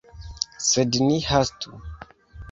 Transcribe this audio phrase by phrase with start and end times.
[0.67, 1.75] Sed ni hastu.